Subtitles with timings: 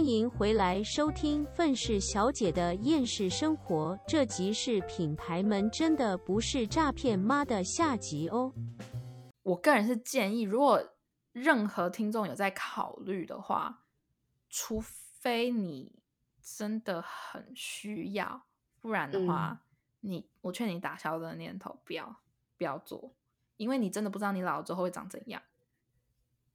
[0.00, 8.50] 欢迎回来收听《愤世小姐的厌世生活》，这集是品牌们真的不是诈骗妈的下集哦。
[9.42, 10.82] 我个人是建议，如果
[11.32, 13.84] 任何听众有在考虑的话，
[14.48, 16.00] 除非你
[16.40, 18.46] 真的很需要，
[18.80, 19.60] 不然的话，
[20.00, 22.22] 你我劝你打消这个念头，不要
[22.56, 23.12] 不要做，
[23.58, 25.42] 因为你真的不知道你老了之后会长怎样。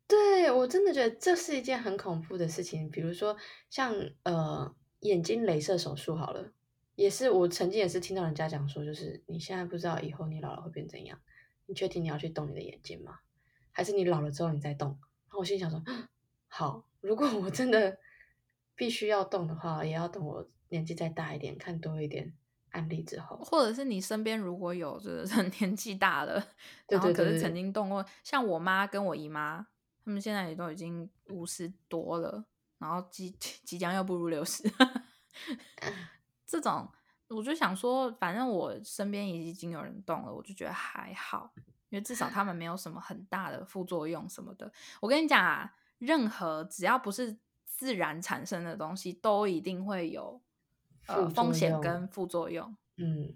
[0.08, 2.90] 对我真的觉得这是一件很恐怖的事情。
[2.92, 3.36] 比如说，
[3.70, 6.52] 像呃眼睛镭射手术好了，
[6.96, 11.20] 也是我曾经也是听到人家讲说，就是你现在不知道以后你老了会变怎样，
[11.66, 13.20] 你确定你要去动你的眼睛吗？
[13.72, 14.90] 还是你老了之后你再动？
[14.90, 15.84] 然后我心想说，
[16.48, 17.98] 好，如果我真的
[18.76, 22.32] 必须要动的话，也要等我年纪再大一点，看多一点
[22.70, 26.48] 案例之后，或者是你身边如果有就是 年纪大了，
[26.88, 29.66] 然后可是曾经动过，像我妈跟我姨妈。
[30.06, 32.46] 他们现在也都已经五十多了，
[32.78, 33.32] 然后即
[33.66, 34.64] 即将要步入六十，
[36.46, 36.88] 这种
[37.28, 41.52] 我就想说，反正我身边已经有人动了，我就觉得还好，
[41.90, 44.72] 因为至少他们没有什么很大的副作用什么的。
[45.02, 50.40] 我跟你讲啊，任何只要不是自然产生的东西，都一定会有
[51.08, 52.78] 呃风险跟副作用。
[52.98, 53.36] 嗯，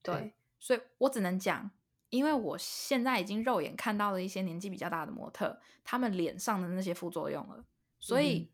[0.00, 1.68] 对，所以我只能讲。
[2.10, 7.62] 因为我现在已经肉眼看到了一些年纪比较大的模特，他们脸上的那些副作用了，
[8.00, 8.50] 所以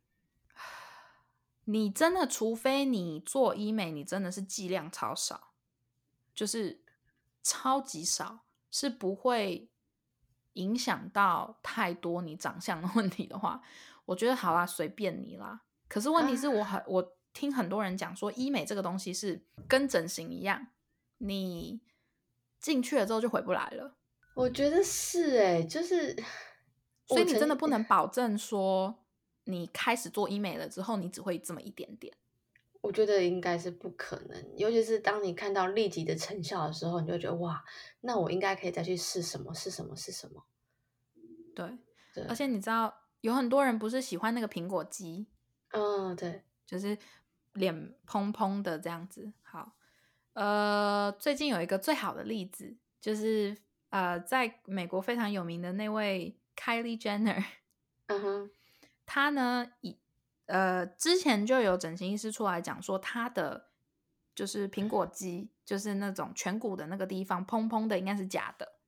[1.66, 5.52] 你真的，除非你做医美，你真的是剂量超少，
[6.34, 6.82] 就是
[7.44, 8.40] 超级少，
[8.72, 9.68] 是不会
[10.54, 13.62] 影响到太多你长相的问题的话，
[14.04, 15.62] 我觉得好啦，随便你啦。
[15.88, 20.66] 可是问题是我很，我听很多人讲说，医美这个东西是跟整形一样，
[21.18, 21.80] 你。
[22.64, 23.94] 进去了之后就回不来了，
[24.34, 26.16] 我觉得是哎，就是，
[27.06, 29.04] 所以你真的不能保证说
[29.44, 32.16] 你开始做医美了之后，你只会这么一点点。
[32.80, 37.62] 我觉得应该是不可能，尤其是当你看到立即的成效的时候，你就觉得哇，
[38.00, 39.52] 那我应该可以再去试什么？
[39.52, 39.94] 试什么？
[39.94, 40.46] 试什么？
[41.54, 41.78] 对，
[42.26, 45.26] 而且你知道有很多人不是喜欢那个苹果肌，
[45.72, 46.96] 嗯，对，就是
[47.52, 49.72] 脸蓬蓬的这样子，好。
[50.34, 53.56] 呃，最近有一个最好的例子，就是
[53.90, 57.44] 呃，在美国非常有名的那位 Kylie Jenner，
[58.06, 58.50] 嗯哼，
[59.06, 59.96] 她呢，以
[60.46, 63.70] 呃之前就有整形医师出来讲说，她的
[64.34, 68.80] 就是苹果肌，就是那种颧骨的那个地方砰砰的，应该是假的，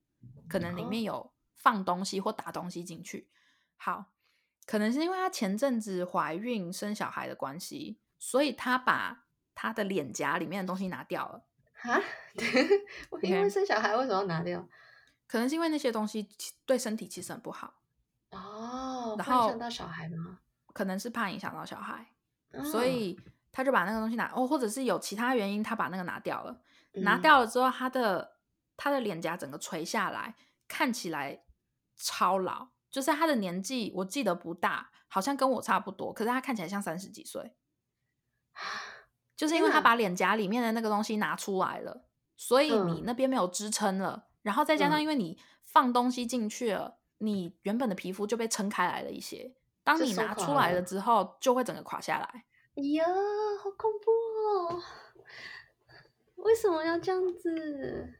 [0.49, 3.29] 可能里面有放东西或打东西进去。
[3.77, 4.11] 好，
[4.65, 9.26] 可能是因为她前阵子怀孕生小孩的关系，所以她把。
[9.59, 11.43] 他的脸颊里面的东西拿掉了
[11.81, 11.99] 啊？
[13.23, 14.63] 因为生小孩为什么要拿掉？
[15.25, 16.29] 可能是因为那些东西
[16.63, 17.73] 对身体其实很不好
[18.29, 19.15] 哦。
[19.17, 20.39] 然后影响到小孩吗？
[20.73, 22.07] 可能是怕影响到小孩，
[22.71, 23.19] 所以
[23.51, 26.61] 他就把那个东西拿哦，或者是有其他原因，他把那个拿掉了。
[27.01, 28.37] 拿掉了之后，他的
[28.77, 30.35] 他的脸颊整个垂下来，
[30.67, 31.43] 看起来
[31.95, 32.69] 超老。
[32.91, 37.55] 就是他的年纪，我记得不大，好像跟我差不多，可是他看起来像三十几岁。
[39.37, 42.03] 就是因为他把脸颊里面的那个东西拿出来了，
[42.35, 49.53] 所以你那边没有支撑了，然后再加上因为你放东西进去了，你原本的皮肤就被撑开来了一些。
[49.83, 52.45] 当你拿出来了之后，就会整个垮下来。
[52.75, 53.05] 哎呀，
[53.63, 54.81] 好恐怖哦！
[56.37, 58.13] 为什么要这样子？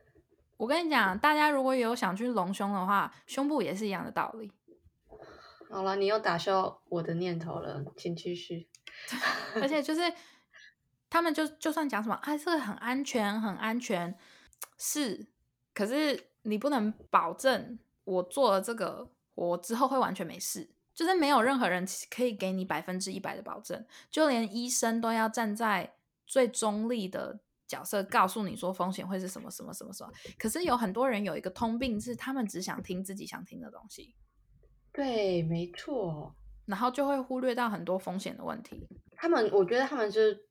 [0.58, 4.52] 我跟你讲，大家如果有想去隆胸的话，胸部也是一样的道理。
[5.72, 8.70] 好了，你又打消我的念头了，请继续。
[9.60, 10.02] 而且就是。
[11.10, 14.14] 他们就就算讲什么啊，这个很安全，很安全，
[14.78, 15.26] 是，
[15.74, 25.94] 可是你不能保证我做了这个，我之后会完全没事，就是没有任何人可以给你百分之一百的保证，就连医生都要站在
[26.26, 30.12] 最中立的角色告诉你说风险会是什么什么什么什么。
[30.38, 34.14] 可是有很多人有一个通病，是他们只想听自己想听的东西，
[34.92, 38.90] 对，没错，然后就会忽略到很多风险的问题。
[39.16, 40.47] 他们，我觉得他们就是。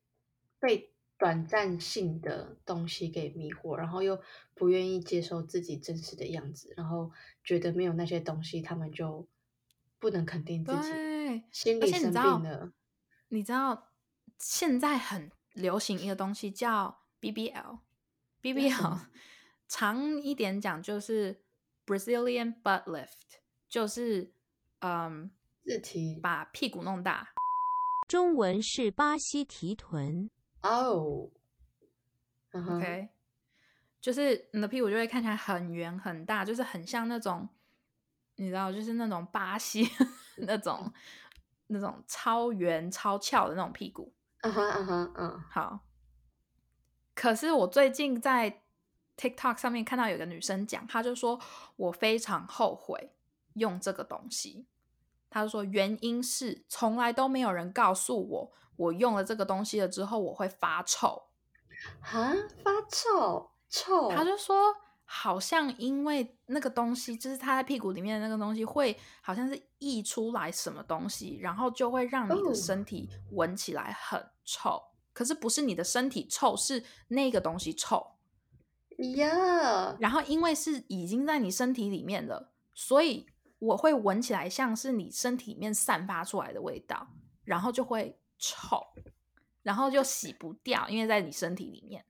[0.66, 4.20] 被短暂性的东西给迷惑，然后又
[4.54, 7.12] 不愿意接受自己真实的样子，然后
[7.44, 9.26] 觉得没有那些东西，他们就
[10.00, 12.72] 不能肯定自己，心理生病了。
[13.28, 13.92] 你知道
[14.38, 19.00] 现在很流行一个东西叫 BBL，BBL
[19.68, 21.42] 长 一点讲就是
[21.86, 24.32] Brazilian butt lift，就是
[24.80, 25.30] 嗯，
[25.64, 27.28] 自提把屁股弄大，
[28.06, 30.28] 中文是巴西提臀。
[30.68, 31.30] 哦
[32.52, 33.08] ，OK，
[34.00, 37.48] 就是你的屁股就会看起来很圆很大，就是很像那种，
[38.36, 39.88] 你知道，就是那种巴西
[40.38, 40.92] 那种
[41.68, 44.12] 那种超圆超翘的那种屁股。
[44.42, 45.80] 嗯哼嗯哼嗯，好，
[47.14, 48.62] 可是我最近在
[49.16, 51.40] TikTok 上面看到有个女生讲，她就说
[51.76, 53.12] 我非常后悔
[53.54, 54.66] 用这个东西。
[55.28, 61.22] 她说原因是从来都没有人告诉我，我用了这个东西了之后我会发臭。
[62.00, 62.32] 哈，
[62.64, 64.74] 发臭臭，他就说
[65.04, 74.82] 好像因为那个东西，就是它在屁股里面的那个东西会好像是溢出来什么东西，然后就会让你哦的身体闻起来很臭。
[75.12, 78.14] 可是不是你的身体臭，是那个东西臭。
[79.14, 83.26] 呀，然后因为是已经在你身体里面了，所以
[83.58, 87.08] 我会闻起来像是你身体里面散发出来的味道，
[87.44, 88.86] 然后就会臭，
[89.62, 92.04] 然后就洗不掉，因为在你身体里面。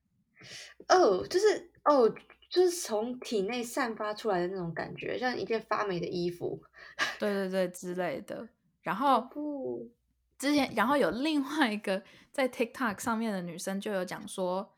[0.89, 2.09] 哦，就是哦，
[2.51, 6.63] 就是从体内散发出来的那种感觉，像一件发霉的衣服。
[7.19, 8.49] 对对对之类的。
[8.83, 9.91] 然后不，
[10.39, 14.77] 之前，然后有另外一个在 TikTok 上面的女生就有讲说，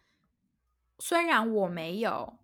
[0.99, 2.39] 虽然我没有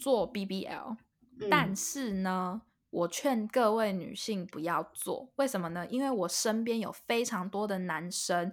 [0.00, 0.96] 做 BBL，、
[1.38, 5.30] 嗯但是呢，我劝各位女性不要做。
[5.36, 5.86] 为什么呢？
[5.88, 8.52] 因为我身边有非常多的男生，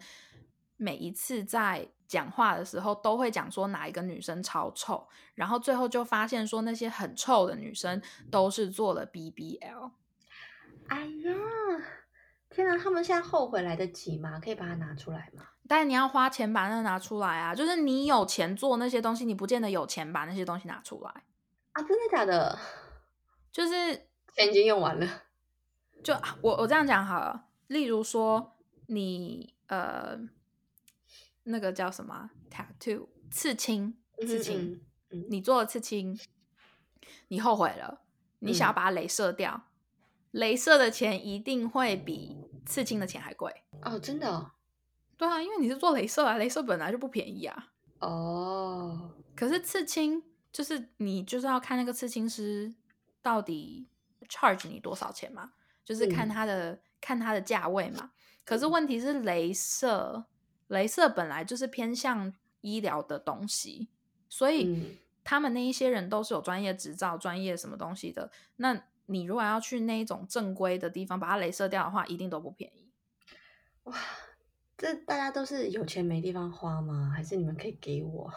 [0.78, 9.92] 每一次在讲话的时候都会讲说哪一个女生超臭，然后最后就发现说那些很臭的女生都是做了 BBL。
[10.88, 11.34] 哎呀，
[12.50, 14.40] 天哪，他们现在后悔来得及吗？
[14.40, 15.46] 可以把它拿出来吗？
[15.66, 17.56] 但你要花钱把那个拿出来啊！
[17.56, 21.10] 就是你有钱做那些东西，你不见得有钱把那些东西拿出来。
[21.72, 22.60] 啊，真的假的？
[23.50, 25.24] 就是钱已经用完了。
[26.04, 28.58] 就我我这样讲好了，例如说
[28.88, 30.20] 你呃
[31.44, 34.74] 那个叫什么啊 tattoo 刺青，刺青，
[35.10, 36.20] 嗯嗯你做了刺青，
[37.30, 38.02] 你后悔了，
[38.40, 39.64] 你想要嗯把它镭射掉，
[40.34, 43.64] 镭射的钱一定会比刺青的钱还贵。
[43.82, 44.52] 哦，真的哦。
[45.16, 47.72] 对啊，因为你是做镭射啊，镭射本来就不便宜啊。
[48.00, 50.22] 哦，可是刺青
[50.52, 52.74] 就是你就是要看那个刺青师
[53.22, 53.88] 到底
[54.26, 55.54] charge 你多少钱嘛，
[55.84, 58.12] 就是看嗯他的、看它的价位嘛。
[58.46, 60.26] 可是问题是，镭射
[60.70, 63.90] 镭射本来就是偏向医疗的东西，
[64.28, 68.32] 所以嗯他们那一些人都是有专业执照、专业什么东西的。
[68.58, 72.92] 那你如果要去那一种正规的地方把它镭射掉的话，一定都不便宜。
[73.84, 73.98] 哇，
[74.78, 77.12] 这大家都是有钱没地方花吗？
[77.16, 78.32] 还是你们可以给我？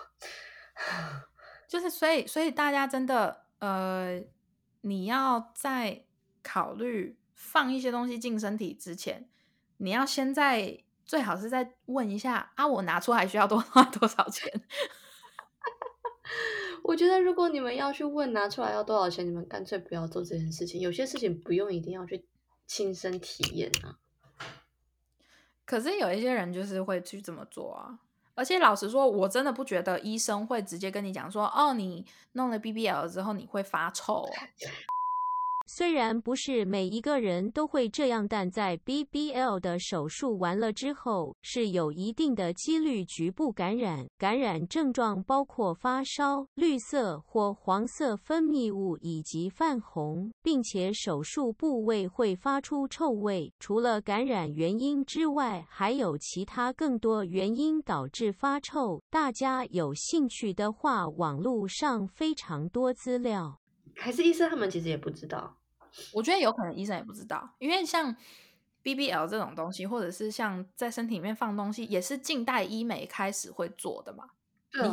[1.66, 4.22] 就是所以，所以大家真的，呃，
[4.86, 6.04] 你要在
[6.44, 9.28] 考虑放一些东西进身体之前，
[9.78, 14.48] 你要先在最好是再问一下啊，我拿出来需要多花 多少钱？
[16.84, 20.80] 我觉得如果你们要去问拿出来要多少钱，你们干脆不要做这件事情。
[20.80, 22.24] 有些事情不用一定要去
[22.64, 23.98] 亲身体验啊。
[25.64, 27.98] 可是有一些人就是会去这么做啊。
[28.36, 34.24] 而且老实说，我真的不觉得医生会直接跟你讲说，哦，你弄了 BBL 之后你会发臭。
[35.66, 44.06] 虽然不是每一个人都会这样，但在 BBL 的手术完了之后，是有一定的几率局部感染。
[44.16, 53.52] 感染症状包括发烧、绿色或黄色分泌物以及泛红，并且手术部位会发出臭味。
[53.58, 59.02] 除了感染原因之外，还有其他更多原因导致发臭。
[59.10, 63.58] 大家有兴趣的话，网络上非常多资料。
[63.96, 65.56] 还是医生他们其实也不知道。
[66.12, 68.14] 我觉得有可能医生也不知道，因为像
[68.82, 74.26] BBL 这种东西，或者是像在身体里面放东西，也是近代医美开始会做的嘛。
[74.70, 74.86] 对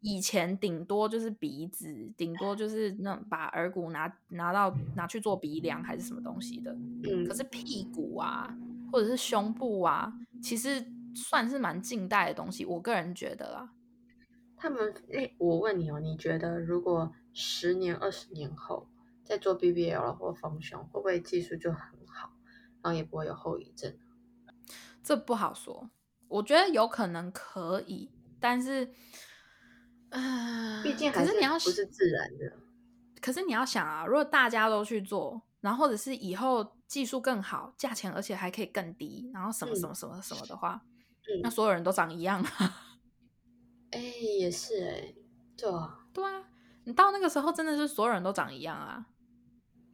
[0.00, 6.72] 以前顶多就是鼻子，顶多就是那种把耳骨拿拿到拿去做鼻梁还是什么东西的。
[7.04, 8.52] 嗯，可是屁股啊，
[8.90, 10.12] 或者是胸部啊，
[10.42, 10.84] 其实
[11.14, 13.70] 算是蛮近代的东西，我个人觉得啦。
[14.62, 18.86] 他们，诶，我问你哦，你觉得如果十年、二十年后
[19.24, 22.30] 再做 BBL 或丰胸，会不会技术就很好，
[22.80, 23.92] 然后也不会有后遗症？
[25.02, 25.90] 这不好说，
[26.28, 28.88] 我觉得有可能可以，但是，
[30.10, 32.52] 呃，毕竟还可是你要不是自然的。
[33.20, 40.80] 可是你要想啊，如果大家都去做，然后或者是以后技术更好，价钱而且还可以更低，然后什么嗯什么什么什么的话，
[41.34, 42.86] 嗯那所有人都长一样啊。
[43.92, 44.00] 哎，
[44.38, 45.14] 也是哎，
[45.56, 46.42] 对啊，对啊，
[46.84, 49.06] 你到那个时候真的是所有人都长一样啊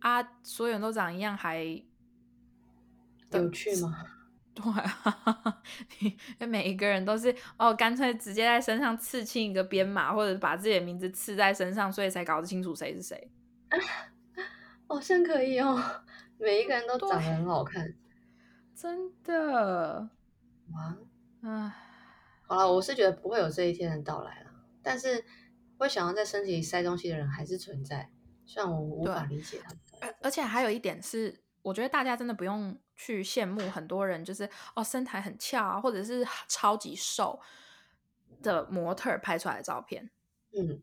[0.01, 1.63] 啊，所有人都长一样还
[3.31, 4.05] 有趣吗？
[4.55, 5.63] 对啊，
[6.41, 13.31] 你每一个人都是哦，干脆直接在身上刺青一个编码，或者把自己的名字刺在身上，所以才搞得清楚谁是谁。
[14.89, 15.81] 好像可以哦，
[16.39, 17.95] 每一个人都长得很好看。
[18.75, 20.09] 真的，
[20.73, 20.97] 哇，
[21.43, 21.73] 唉，
[22.49, 24.51] 好了，我是觉得不会有这一天的到来了，
[24.83, 25.23] 但是
[25.77, 28.11] 会想要在身体里塞东西的人还是存在，
[28.47, 29.79] 虽然我无法理解他们。
[30.01, 37.39] 而而且还有一点是，我觉得大家真的不用去羡慕很多人，就是哦身材很翘啊，或者是超级瘦
[38.43, 40.11] 的模特拍出来的照片。
[40.59, 40.83] 嗯，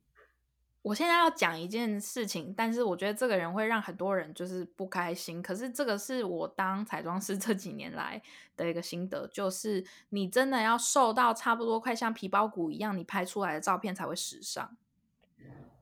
[0.86, 5.42] 我现在要讲一件事情，但是我觉得这个人会让很多人就是不开心。
[5.42, 8.22] 可是这个是我当彩妆师 这几年来
[8.56, 14.77] 的一个心得，就是你真的要瘦到差不多快像皮包骨一样，你拍出来的照片才会时尚。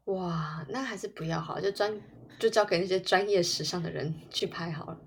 [0.05, 2.01] 哇，那还是不要好，就专
[2.39, 4.97] 就交给那些专业时尚的人去拍好了。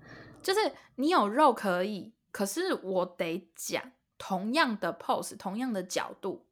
[0.43, 0.59] 就是
[0.97, 6.45] 你有肉可以，可是我得讲同样的 pose，同样的角度，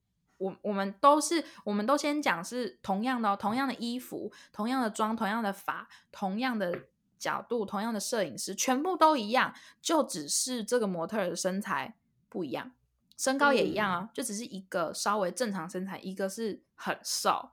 [0.45, 6.83] 我我们都是，我们都先讲是同样的、哦，同样的衣服，同样的妆，同样的发，同样的
[7.17, 11.95] 角度，同样的摄影师，全部都一样，就只是这个模特的身材
[12.29, 12.71] 不一样，
[13.17, 17.49] 身高也一样啊，就只是一个稍微正常身材，一个是很瘦。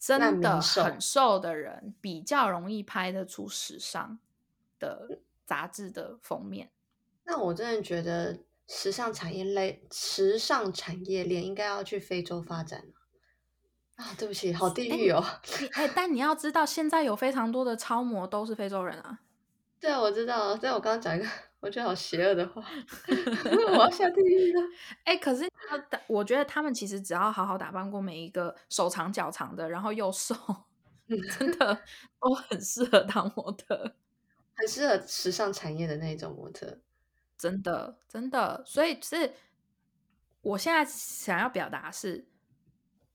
[0.00, 4.20] 真的很瘦的人比较容易拍得出时尚
[4.78, 6.70] 的杂志的封面。
[7.24, 12.92] 那我真的觉得时尚产业类、时尚产业链应该要去非洲发展了
[13.96, 14.14] 啊！
[14.18, 15.24] 对不起，好地狱哦。
[15.60, 19.20] 你哎、但你要知道，现在有非常多的超模都是非洲人啊。
[19.80, 21.26] 对啊，我知道，但我刚刚讲一个
[21.60, 22.62] 我觉得好邪恶的话，
[23.68, 24.60] 我要下地狱了。
[25.04, 25.48] 哎、可是
[26.06, 30.34] 我觉得他们其实只要好好打扮过每一个手长脚长的，然后又瘦，
[31.38, 31.82] 真的
[32.20, 33.94] 都很适合当模特。
[34.54, 36.80] 很适合时尚产业的那种模特。
[37.38, 39.32] 真的，真的，所以是
[40.42, 42.26] 我现在想要表达是，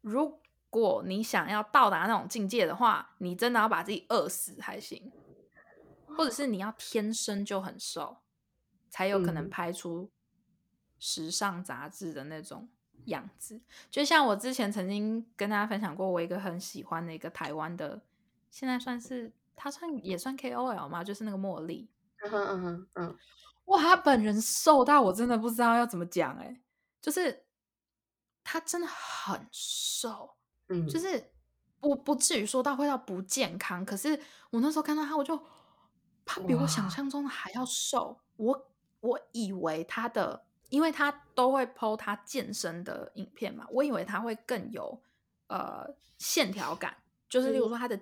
[0.01, 0.39] 如
[0.69, 5.11] 果你想要到达那种境界的话，你真的要把自己饿死才行，
[6.07, 8.17] 或者是你要天生就很瘦，
[8.89, 10.09] 才有可能嗯拍出
[10.97, 12.69] 时尚杂志的那种
[13.05, 13.61] 样子。
[13.91, 18.01] 就像我之前曾经跟大家分享过，我一个很喜欢的一个台湾的，
[18.49, 21.89] 现在算是他算也算 KOL 嘛，就是那个茉莉。
[22.23, 23.17] 嗯哼嗯哼嗯，
[23.65, 26.61] 哇，他本人瘦到我真的不知道要怎么讲哎、
[27.01, 27.45] 就是
[28.43, 30.35] 他真的很瘦，
[30.67, 31.31] 嗯，就是
[31.79, 34.19] 我不至于说到会到不健康，可是
[34.51, 35.41] 我那时候看到他，我就
[36.25, 38.19] 他比我想象中的还要瘦。
[38.35, 38.67] 我
[38.99, 45.01] 我以为他的，因为他都会 PO 他健身的影片嘛，我以为他会更有
[45.47, 45.85] 呃
[46.17, 46.97] 线条感，
[47.29, 47.99] 就是例如嗯说他的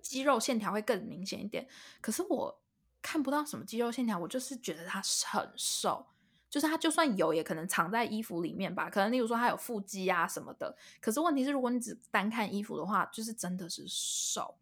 [0.00, 1.66] 肌肉线条会更明显一点。
[2.00, 2.61] 可是我
[3.02, 6.06] 看不到什么肌肉线条，我就是觉得他很瘦。
[6.48, 8.90] 就是他就算有，也可能藏在衣服里面吧。
[8.90, 10.76] 可能例如说他有腹肌啊什么的。
[11.00, 14.54] 可是问题是，如果你只单看衣服的话，就是真的是瘦。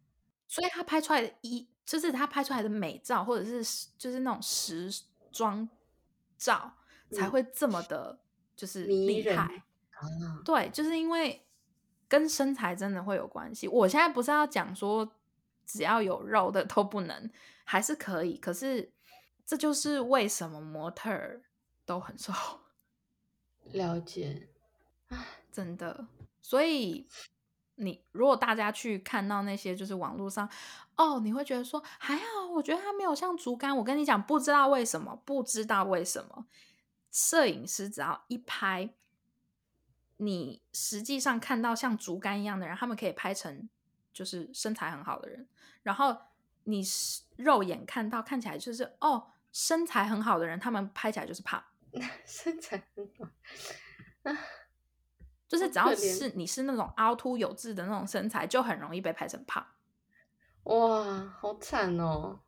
[0.47, 4.89] 所以他拍出来的衣，就是他拍出来的美照，或者是就是那种时
[5.33, 5.69] 装
[6.39, 6.73] 照，
[7.11, 8.21] 才嗯会这么的，
[8.55, 9.65] 就是厉害。
[9.91, 10.07] 啊，
[10.45, 11.45] 对，就是因为
[12.07, 13.67] 跟身材真的会有关系。
[13.67, 15.11] 我现在不是要讲说
[15.67, 17.31] 只要有肉的都不能，
[17.71, 18.37] 还是可以。
[18.37, 18.93] 可是
[19.47, 21.41] 这就是为什么模特儿
[21.87, 22.33] 都很瘦，
[23.71, 24.49] 了解。
[25.53, 26.09] 真的。
[26.43, 27.07] 所以
[27.77, 30.51] 你如果大家去看到那些就是网络上，
[30.97, 33.77] 哦，你会觉得说还好，我觉得他没有像竹竿。
[33.77, 36.47] 我跟你讲，不知道为什么，不知道为什么，
[37.13, 38.93] 摄影师只要一拍，
[40.17, 43.69] 你实际上看到像竹竿一样的人，他们可以拍成
[44.13, 45.49] 就是身材很好的人，
[45.85, 46.17] 然后
[46.71, 51.63] 你是肉眼看到看起来就是哦身材很好的人，他们拍起来就是胖。
[52.25, 53.29] 身材很好，
[55.49, 59.67] 就是只要是你是那种凹凸有致的那种身材，就很容易被拍成胖。
[60.65, 62.39] 哇，好惨哦。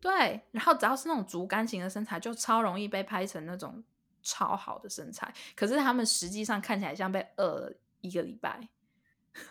[0.00, 3.84] 对，然后只要是那种竹竿型的身材，就超容易被拍成那种
[4.22, 5.30] 超好的身材。
[5.54, 8.66] 可是他们实际上看起来像被饿了一个礼拜，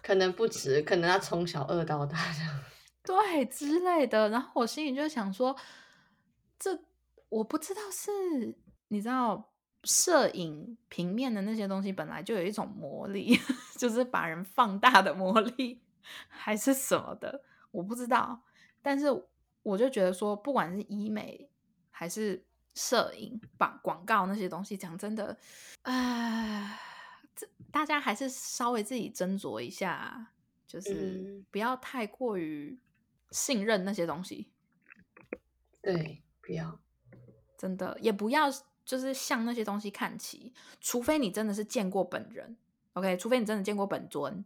[0.02, 2.60] 可能不止，可能他从小饿到大这样。
[3.04, 4.30] 对之类的。
[4.30, 5.56] 然后我心里就想说，
[6.58, 6.80] 这
[7.30, 8.56] 我不知道是
[8.90, 9.52] 你知道
[9.84, 13.40] 摄影平面的那些东西本来就有一种魔力，
[13.78, 15.82] 就是把人放大的魔力，
[16.28, 18.42] 还是什么的，我不知道。
[18.82, 19.08] 但是
[19.64, 21.50] 我就觉得说，不管是医美
[21.92, 22.44] 还是
[22.76, 25.38] 摄影、广广告那些东西，讲真的，
[25.84, 26.80] 唉，
[27.36, 30.32] 这大家还是稍微自己斟酌一下，
[30.66, 32.80] 就是嗯不要太过于
[33.32, 34.52] 信任那些东西。
[35.82, 36.80] 对，不要。
[37.58, 38.50] 真的也不要
[38.86, 42.56] 就是向那些东西看齐，除非你真的是见过本人
[42.94, 44.46] ，OK，除非你真的见过本尊，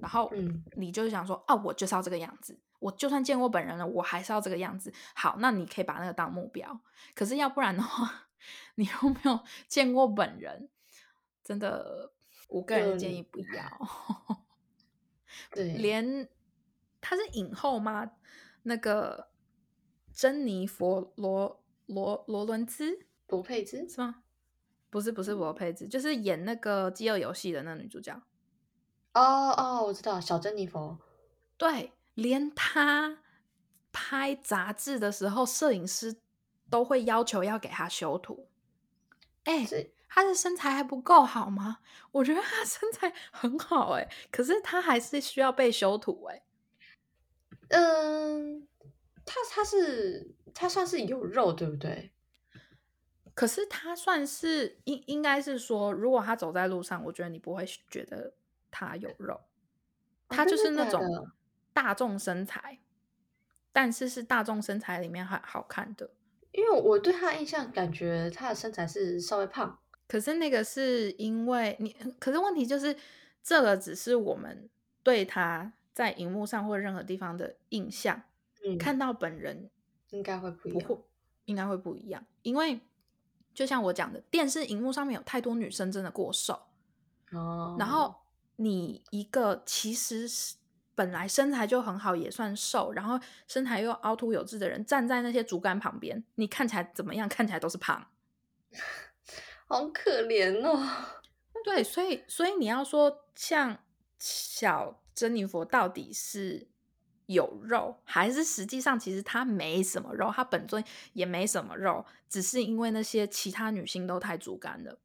[0.00, 4.92] 然后嗯你就是想说，啊，我就是要这个样子，我就算见过本人了，我还是要这个样子。
[5.14, 6.80] 好，那你可以把那个当目标。
[7.14, 8.28] 可是要不然的话，
[8.76, 10.70] 你又没有见过本人，
[11.44, 12.12] 真的，
[12.48, 14.46] 我个人建议不要。
[15.52, 16.26] 对，连
[17.08, 18.10] 她是影后吗？
[18.64, 19.28] 那个
[20.12, 24.24] 珍妮佛罗罗罗伦兹罗佩兹是吗？
[24.90, 28.20] 不是，不是罗佩兹，就是演那个《饥饿游戏》的那女主角。
[29.12, 30.98] 哦哦，我知道小珍妮佛，
[31.56, 33.18] 对，连她
[33.92, 36.16] 拍杂志的时候，摄影师
[36.68, 38.48] 都会要求要给她修图。
[39.44, 41.78] 哎、是她的身材还不够好吗？
[42.10, 46.42] 我觉得她身材很好哎、可是她还是需要被修图哎、
[47.68, 48.66] 嗯，
[49.24, 52.12] 他他是他算是有肉对不对？
[53.34, 58.32] 可是他算是应应该是说，如果他走在路上，我觉得你不会觉得
[58.70, 59.40] 他有肉，
[60.28, 61.30] 他就是那种
[61.74, 62.78] 大众身材，
[63.72, 66.10] 但是是大众身材里面很好看的。
[66.52, 72.96] 因为我对他的印象感觉他的身材是稍微胖，可是那个是因为你，可是问题就是，
[73.42, 74.70] 这个只是我们
[75.02, 78.22] 对他在荧幕上或任何地方的印象，
[78.62, 79.70] 嗯，看到本人
[80.10, 80.86] 应该会不一样。
[80.86, 81.00] 不会，
[81.46, 82.78] 应该会不一样，因为
[83.54, 86.52] 就像我讲的，电视荧幕上面有太多女生真的过瘦，
[87.32, 88.14] 哦，然后
[88.56, 90.56] 你一个其实是
[90.94, 97.26] 本来身材就很好，也算瘦，然后身材又凹凸有致的人，站在那些竹竿旁边，你看起来怎么样？
[97.26, 98.06] 看起来都是胖。
[99.66, 100.78] 好可怜哦。
[101.64, 103.78] 对，所以所以你要说像
[104.18, 106.68] 小珍妮佛到底是
[107.24, 114.98] 有肉，还是实际上其实她没什么肉，她本尊也没什么肉，只是因为那些其他女性都太竹竿了，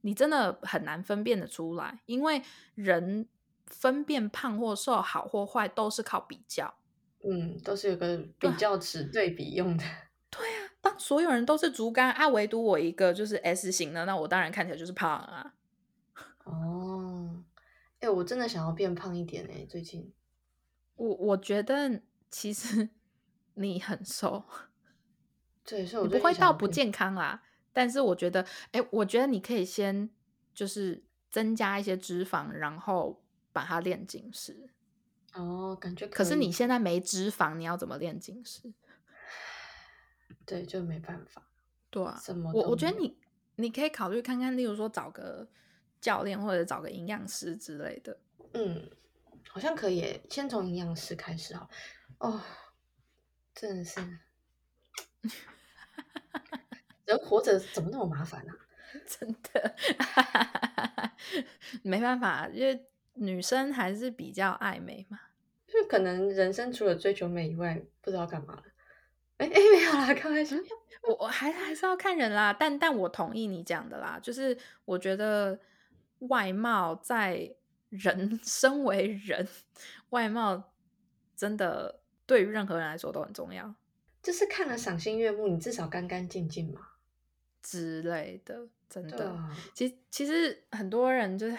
[0.00, 2.40] 你真的很难分辨得出来，因为
[2.76, 3.28] 人
[3.66, 6.72] 分辨胖或瘦、好或坏都是靠比较。
[7.28, 9.84] 嗯，都是有个比较尺对比用的。
[10.30, 15.54] 对啊，当所有人都是竹竿啊，唯独我一个就是 S 型的，那我当然看起来就是胖啊。
[16.44, 16.75] 哦，
[18.06, 20.12] 哎、我真的想要变胖一点哎、最近。
[20.94, 22.88] 我我觉得其实
[23.54, 24.44] 你很瘦，
[25.64, 27.42] 对，所以我你不会到不健康啦。
[27.72, 30.08] 但是我觉得，哎，我觉得你可以先
[30.54, 34.70] 就是增加一些脂肪，然后把它练紧实。
[35.34, 38.72] 哦，感觉可是你现在没脂肪，你要怎么练紧实？
[40.46, 41.50] 对就没办法，
[41.90, 43.18] 对啊，什么我我觉得你
[43.56, 45.48] 你可以考虑看看，例如说找个
[46.06, 48.16] 教练或者找个营养师之类的。
[48.52, 48.88] 嗯，
[49.48, 51.68] 好像可以，先从营养师开始哈。
[52.18, 52.40] 哦，
[53.52, 54.00] 真的是，
[57.06, 58.54] 人活着怎么那么麻烦啊？
[59.04, 59.74] 真的，
[61.82, 65.18] 没办法，因为女生还是比较爱美嘛。
[65.66, 68.62] 就可能人生除了追求美以外，不知道干嘛了。
[69.38, 70.54] 哎哎，没有啦，开玩笑。
[71.02, 75.58] 我我还还是要看人啦，但但我同意你讲的啦，就是我觉得
[76.20, 77.54] 外貌在
[77.88, 79.46] 人 身为人，
[80.10, 80.72] 外貌
[81.36, 83.74] 真的对于任何人来说都很重要
[84.22, 86.80] 就是看了赏心悦目，你至少干干净净嘛。
[87.62, 89.16] 之类的，真的。
[89.16, 91.56] 对啊，其其实很多人就是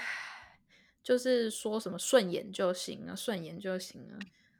[1.03, 4.19] 就是说什么顺眼就行了，顺眼就行了，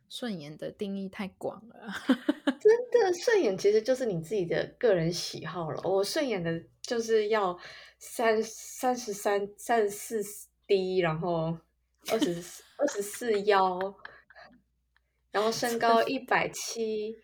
[0.10, 2.04] 顺眼的定义太广了啊。
[2.60, 5.82] 真的顺眼其实就是你自己的个人喜好了。
[5.84, 7.58] 我顺眼的就是要
[7.98, 11.58] 三三十三、三十四 D，然后
[12.12, 12.44] 二十
[12.78, 13.80] 二十四腰，
[15.32, 17.16] 然后身高一百七，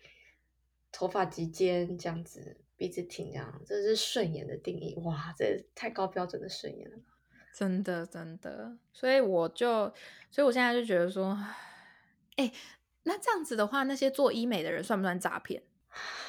[0.90, 4.94] 头发及肩这样子，鼻子挺这样，这是顺眼的定义。
[5.04, 6.98] 哇，这太高标准的顺眼了。
[7.56, 9.94] 真的真的，所以我就，
[10.30, 11.38] 所以我现在就觉得说，
[12.34, 12.52] 哎，
[13.04, 15.62] 那这样子的话，那些做医美的人算不算诈骗？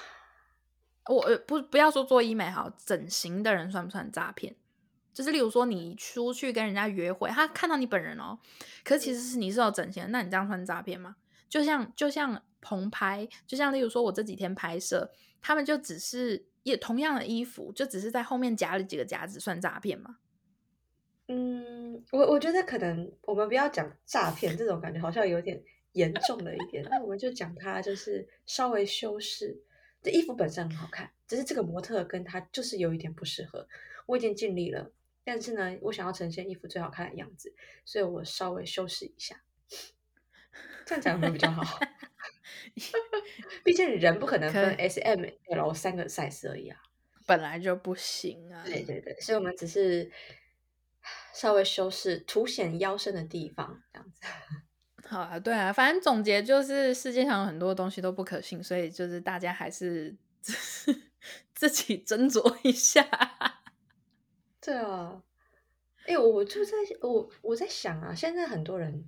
[1.07, 4.55] 我呃不不要说做医美好，整形的人算不算诈骗？
[5.13, 8.37] 就是例如说你出去跟人家约会，他看到你本人哦，
[8.83, 11.15] 可是其实是你是有整形的，那你这样算诈骗吗？
[11.47, 15.09] 就像就像棚拍，就像例如说我这几天拍摄，
[15.41, 20.17] 他们就只是也同样的衣服，就只是在后面夹了几个夹子，算诈骗吗？
[21.27, 25.63] 嗯，我我觉得可能我们不要讲诈骗这种感觉，好像有点
[25.93, 26.85] 严重了一点。
[26.89, 29.63] 那我们就讲它就是稍微修饰。
[30.05, 33.67] 这衣服本身很好看，只是这个模特跟他就是有一点不适合。
[34.05, 34.91] 我已经尽力了，
[35.23, 39.41] 但是呢，我想要呈现衣服最好看的样子，所以我稍微修饰一下。
[40.85, 41.79] 这样讲会比较好？
[43.65, 46.79] 毕竟人不可能分 S、M、L 三个 size 而已啊。
[47.25, 48.63] 本来就不行啊。
[48.63, 50.11] 对对对，所以我们只是
[51.33, 54.21] 稍微修饰凸显腰身的地方，这样子。
[55.07, 60.15] 好啊，对啊，反正总结就是世界上有很多东西都不可信，所以就是大家还是
[61.53, 63.07] 自己斟酌一下。
[64.59, 65.21] 对啊，
[66.07, 69.07] 哎，我就在我我在想啊，现在很多人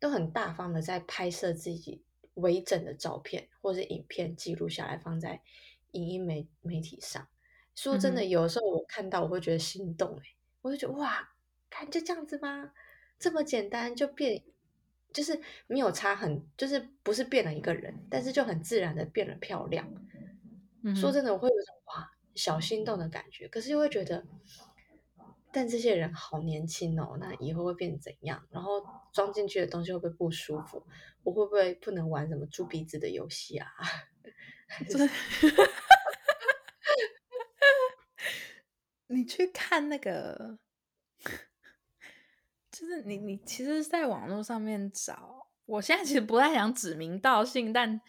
[0.00, 2.02] 都很大方的在拍摄自己
[2.34, 5.42] 微整的照片或者影片，记录下来放在
[5.90, 7.28] 影音媒媒体上。
[7.74, 10.22] 说真的，有时候我看到我会觉得心动，哎，
[10.62, 11.34] 我就觉得哇，
[11.68, 12.72] 看就这样子吗？
[13.18, 14.42] 这么简单就变。
[15.14, 19.88] 就是没有差很，就是不是变了一个人，但是就很自然的变了漂亮。
[20.94, 24.26] 说真的，我会有种哇小心动的感觉，可是又会觉得，
[25.50, 28.46] 但这些人好年轻哦，那以后会变怎样？
[28.50, 30.84] 然后装进去的东西会不会不舒服？
[31.22, 33.68] 我会不会不能玩什么猪鼻子的游戏啊？
[39.06, 40.58] 你去看那个。
[42.74, 48.00] 就是你，你其实，在网络上面找，我现在其实不太想指名道姓，但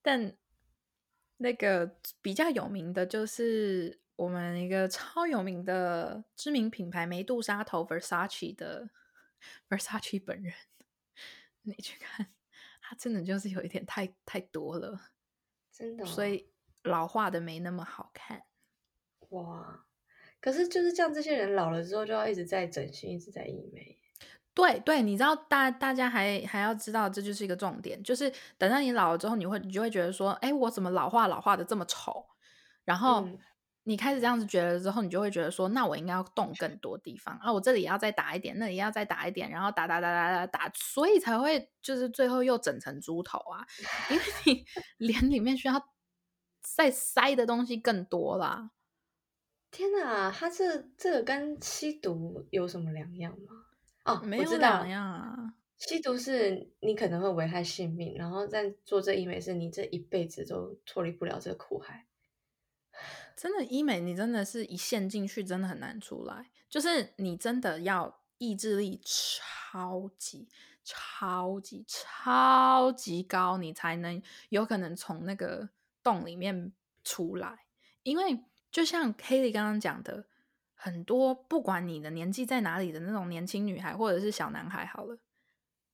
[0.00, 0.34] 但
[1.36, 8.88] 那个比较有名的，就是我们一个超有名的知名品牌梅杜莎头 Versace 的
[9.68, 10.54] Versace 本人，
[11.60, 12.28] 你去看，
[12.80, 15.10] 他真的就是有一点太太多了，
[15.70, 16.48] 真的，所以
[16.84, 18.44] 老化的没那么好看。
[19.28, 19.84] 哇，
[20.40, 24.00] 可是就是这样，这些人老了之后就要一直在整形，一直在医美。
[24.56, 32.24] 对对，你知道大大家还还要知道，这就是一个重点，就是等到你老了之后，你会你就会觉得说，哎，我怎么老化老化的这么丑？
[32.86, 33.28] 然后
[33.82, 43.66] 你开始这样子觉得之后，你就会觉得说，那我应该要动更多地方啊，我这里要再打一点，那里要再打一点，然后打打打打打打，所以才会就是最后又整成猪头啊，
[44.08, 44.64] 因为 你
[45.06, 45.90] 脸里面需要
[46.62, 48.70] 再塞的东西更多啦。
[49.70, 53.65] 天哪，他这这个跟吸毒有什么两样吗？
[54.06, 55.54] 哦，没有两样啊。
[55.78, 62.06] 吸毒是你可能会危害性命，然后在做这医美是你这一辈子都脱离不了这个苦海。
[63.36, 66.50] 真的医美，你真的是一陷进去，真的很难出来。
[66.70, 70.48] 就是你真的要意志力超级
[70.82, 75.68] 超级超级高，你才能有可能从那个
[76.02, 76.72] 洞里面
[77.04, 77.66] 出来。
[78.04, 80.26] 因为就像 Kelly 刚刚讲的。
[80.78, 85.18] 很多不管你的年纪在哪里的那种年轻女孩或者是小男孩，好了，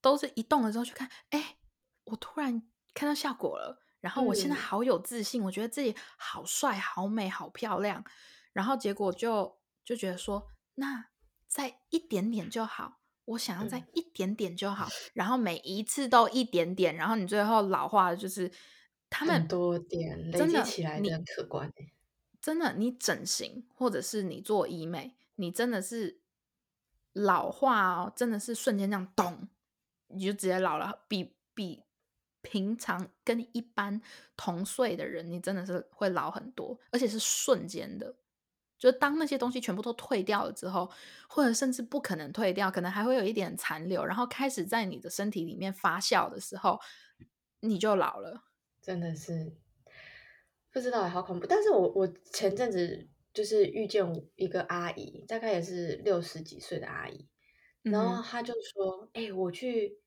[0.02, 1.56] 都是一动了之后去看，哎，
[2.04, 8.04] 我突然看到效果了，然后我现在好有自信，我觉得自己好帅、好美、好漂亮，
[8.52, 11.06] 然后结果就就觉得说，那
[11.46, 18.50] 再一点点就好，我想要再一点点就好，然后每一次都一点点，然后你最后老化的就是
[19.08, 21.72] 他们多点累积起来的很可观
[22.42, 26.20] 真的，你整形或者是你做医美，你真的是
[27.12, 29.48] 老化哦，真的是瞬间这样咚，
[30.08, 31.84] 你就直接老了，比比
[32.40, 34.02] 平常跟一般
[34.36, 38.16] 同岁的人，你真的是会老很多，而且是瞬间的。
[38.76, 40.90] 就当那些东西全部都退掉了之后，
[41.28, 46.80] 或者甚至不可能退掉，可能还会有一点残留，然后开始在你的身体里面发酵的时候，
[47.60, 48.42] 你就老了，
[48.80, 49.52] 真的是。
[50.72, 51.46] 不知道好恐怖！
[51.46, 54.04] 但是我我前阵子就是遇见
[54.36, 57.28] 一个阿姨，大概也是六十几岁的阿姨，
[57.82, 59.98] 然后她就说：“哎，我去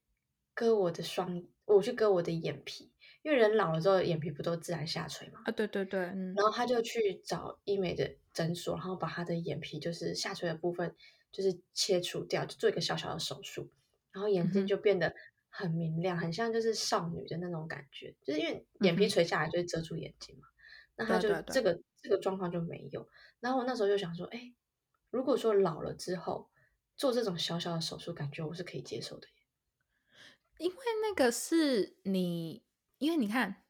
[0.56, 5.42] 割我的双，我去割我的眼皮，因为人老了之后眼皮不都自然下垂嘛？
[5.46, 6.02] 啊，对对对。
[6.02, 10.96] 然后她就去找医美的诊所，然后把她的眼皮就是下垂的部分
[11.32, 13.70] 就是切除掉，就做一个小小的手术，
[14.12, 15.14] 然后眼睛就变得
[15.50, 20.48] 很明亮，很像就是少女的那种感觉，就是因为眼皮垂下来就会遮住眼睛嘛。”
[20.98, 23.08] 那他就这个这个状况就没有。
[23.40, 24.54] 然后我那时候就想说，哎，
[25.10, 26.50] 如果说老了之后
[26.96, 29.28] 做这种小小的手术，感觉我是可以接受的。
[30.58, 32.64] 因为那个是你，
[32.98, 33.64] 因为你看，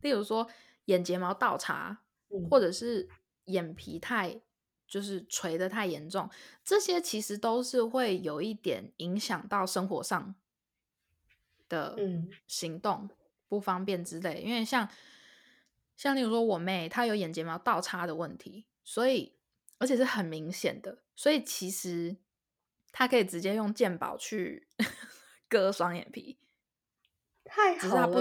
[0.00, 0.50] 例如说
[0.86, 2.02] 眼睫毛倒插，
[2.50, 3.08] 或者是
[3.44, 4.40] 眼皮太
[4.88, 6.28] 就是垂的太严重，
[6.64, 10.34] 这些其实都是会有一点影响到生活上
[11.68, 11.96] 的
[12.46, 13.08] 行动
[13.46, 14.42] 不方便之类。
[14.42, 14.88] 因为像。
[16.02, 19.38] 像例如说，我妹她有眼睫毛倒插的问题，所以
[19.78, 22.16] 而且是很明显的，所以其实
[22.90, 24.66] 她可以直接用健保去
[25.48, 26.40] 割双眼皮，
[27.44, 28.20] 太好了。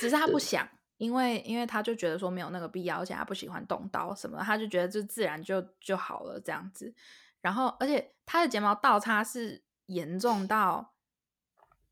[0.00, 6.94] 只是她不想，因为因为她就觉得说没有那个必要，而且她不喜欢动刀什么，她就觉得就自然就就好了这样子。
[7.42, 10.94] 然后，而且她的睫毛倒插是严重到，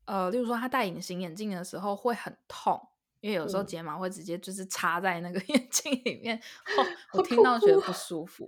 [0.05, 2.89] 呃，例如说她戴隐形眼镜的时候会很痛。
[3.27, 6.41] 因为有时候睫毛会直接就是插在那个 眼睛里面，
[7.11, 8.47] 我听到觉得不舒服。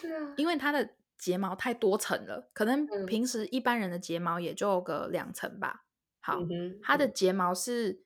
[0.00, 5.84] 对啊，因为它的睫毛太多层了，可能嗯平时一般人的睫毛也就个两层吧。
[6.20, 8.02] 好，嗯它的睫毛是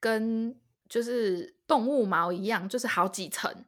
[0.00, 3.66] 跟就是动物毛一样，就是好几层，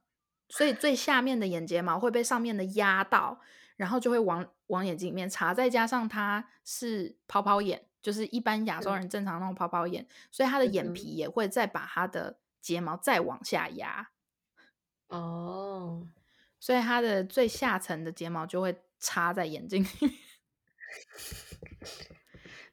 [0.49, 3.43] 所以最下面的眼睫毛会被上面的压到，
[3.77, 5.53] 然后就会往往眼睛里面插。
[5.53, 14.11] 再加上它是泡泡眼，就是一般亚洲嗯人正常那种泡泡眼，所以他的眼皮也会再把他的睫毛再往下压，
[15.09, 16.07] 哦，
[16.59, 20.13] 所以他的最下层的睫毛就会插在眼睛里面。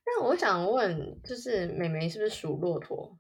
[0.06, 3.18] 那我想问，就是美眉是不是属骆驼？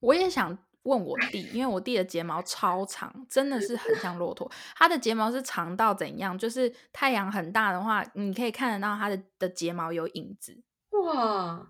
[0.00, 4.50] 我也想问我弟，因为我弟的睫毛超长，真的是很像骆驼。
[4.74, 6.36] 他的睫毛是长到怎样？
[6.38, 10.62] 就是太阳很大的话，你可以看得到他的的睫毛有影子。
[11.02, 11.66] 哇，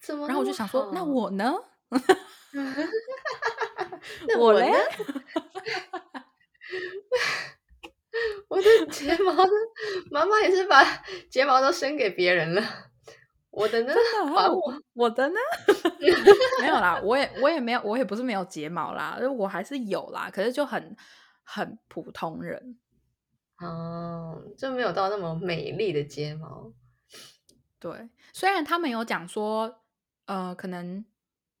[0.00, 0.26] 怎么？
[0.26, 1.54] 然后我就想说，那我呢？
[4.28, 4.66] 那我呢？
[8.48, 9.50] 我的睫毛呢？
[10.10, 10.82] 妈妈也是把
[11.30, 12.62] 睫毛都伸给别人了。
[13.50, 13.92] 我的呢？
[13.94, 15.36] 真的啊还我我我的呢？
[16.60, 20.96] 没有啦，我也我也没有，我也不是没有睫毛啦，我还是有啦，可是就很
[21.44, 22.78] 很普通人。
[23.60, 26.72] 哦，就没有到那么美丽的睫毛。
[27.78, 29.82] 对，虽然他们有讲说，
[30.24, 31.04] 呃，可能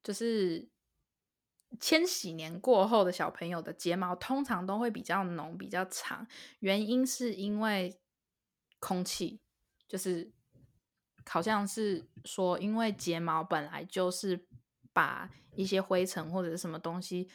[0.02, 0.68] 就是
[1.78, 6.26] 千禧年过后的小朋友的睫毛通常都会比较浓、比较长，
[6.60, 8.00] 原因是因为
[8.78, 9.40] 空气，
[9.86, 10.32] 就是
[11.26, 14.46] 好像是说，因为睫毛本来就是
[14.92, 17.28] 把一些灰尘或者是什么东西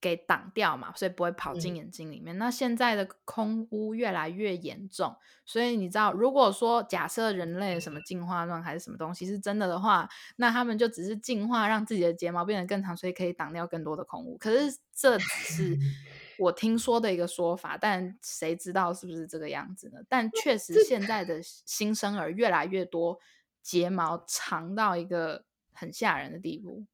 [0.00, 2.36] 给挡掉嘛，所以不会跑进嗯眼睛里面。
[2.38, 14.38] 那现在的空污越来越严重，所以你知道，如果说假设人类什么进化论还是什么东西是真的的话，那他们就只是进化让自己的睫毛变得更长，所以可以挡掉更多的空污。
[14.38, 15.78] 可是这只是
[16.38, 20.00] 我听说的一个说法，但谁知道是不是这个样子呢？
[20.08, 23.18] 但确实现在的新生儿越来越多，
[23.62, 26.86] 睫毛长到一个很吓人的地步。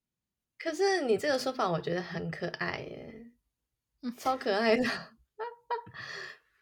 [0.58, 3.26] 可是你这个说法，我觉得很可爱耶，
[4.02, 4.84] 嗯超可爱的。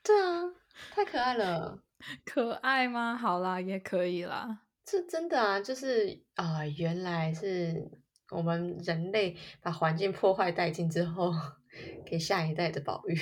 [0.03, 0.43] 对啊，
[0.91, 1.81] 太可爱了。
[2.27, 3.17] 可爱吗？
[3.17, 4.61] 好啦，也可以啦。
[4.85, 7.91] 这真的啊，就是啊、原来是
[8.31, 11.33] 我们人类把环境破坏殆尽之后，
[12.05, 13.19] 给下一代的保育。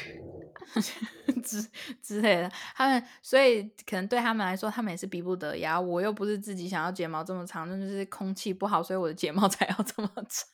[1.43, 1.63] 之
[2.01, 5.81] 之类的，他们所以可能对他们来说，他们也是逼不得已啊。
[5.81, 10.49] 我又不是自己想要睫毛这么长，那就是空气不好，所以我的睫毛才要这么长。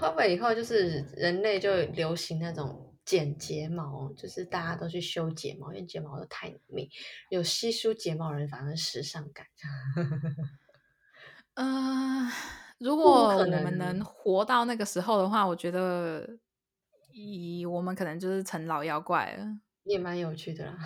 [0.00, 6.88] 会不会以后就是人类就流行那种剪睫毛，就是大家都去修睫毛，因为睫毛都太密，
[7.28, 9.46] 有稀疏睫毛人反而时尚感。
[11.54, 12.32] 呃，
[12.78, 16.26] 如果我们能活到那个时候的话，我觉得，
[17.12, 20.78] 以我们可能就是成老妖怪了，也蛮有趣的啦。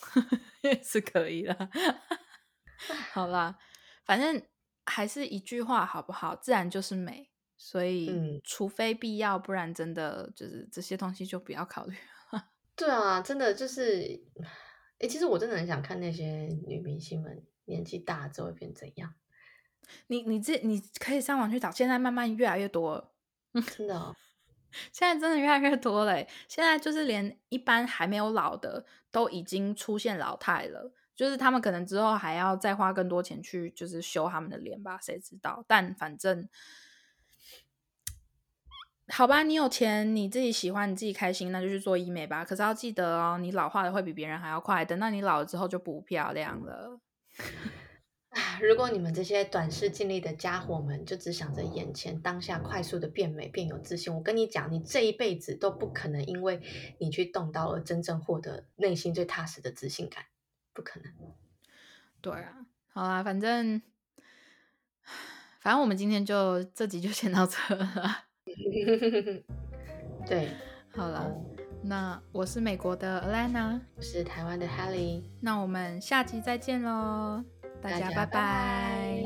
[0.62, 1.70] 也是可以的。
[3.12, 3.58] 好啦，
[4.04, 4.42] 反正
[4.86, 6.34] 还是一句话，好不好？
[6.36, 11.96] 自然就是美，所以、嗯除非必要，不然真的就是这些东西就不要考虑。
[12.76, 14.20] 对啊，真的就是，
[14.98, 19.14] 诶，其实我真的很想看那些女明星们年纪大之后会变怎样。
[20.06, 23.12] 你你这你可以上网去找，现在慢慢越来越多了。
[23.76, 24.14] 真的、哦，
[24.92, 35.64] 现在真的越来越多了欸，现在就是连一般还没有老的都已经出现老态了，就是他们可能之后还要再花更多钱去就是修他们的脸吧，谁知道？
[35.66, 36.48] 但反正
[39.10, 42.44] 好吧，你有钱，你自己喜欢，你自己开心，那就去做医美吧。
[42.44, 47.00] 可是要记得哦，你老化的会比别人还要快，等到你老了之后就不漂亮了。
[48.38, 56.62] 唉如果你们这些短视近利的家伙们，就只想着眼前当下快速的变美、变有自信，我跟你讲，你这一辈子都不可能因为
[56.98, 60.24] 你去动刀而真正获得内心最踏实的自信感，
[60.72, 61.12] 不可能。
[62.20, 63.82] 对啊，好啦，反正
[65.60, 68.24] 反正我们今天就这集就先到这了。
[70.26, 70.48] 对，
[70.94, 71.44] 好了，哦
[71.82, 77.44] 那我是美国的 Alana，我是台湾的 Haley，那我们下集再见喽，
[77.82, 79.22] 大家拜拜